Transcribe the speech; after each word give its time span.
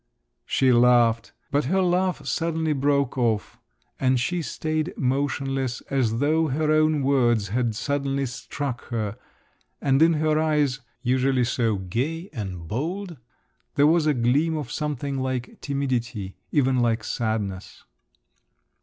She 0.47 0.73
laughed, 0.73 1.31
but 1.51 1.65
her 1.65 1.83
laugh 1.83 2.25
suddenly 2.25 2.73
broke 2.73 3.19
off, 3.19 3.59
and 3.99 4.19
she 4.19 4.41
stayed 4.41 4.95
motionless, 4.97 5.81
as 5.91 6.17
though 6.17 6.47
her 6.47 6.71
own 6.71 7.03
words 7.03 7.49
had 7.49 7.75
suddenly 7.75 8.25
struck 8.25 8.85
her, 8.85 9.19
and 9.79 10.01
in 10.01 10.13
her 10.13 10.39
eyes, 10.39 10.79
usually 11.03 11.43
so 11.43 11.75
gay 11.75 12.31
and 12.33 12.67
bold, 12.67 13.17
there 13.75 13.85
was 13.85 14.07
a 14.07 14.15
gleam 14.15 14.57
of 14.57 14.71
something 14.71 15.19
like 15.19 15.61
timidity, 15.61 16.35
even 16.51 16.79
like 16.79 17.03
sadness. 17.03 17.83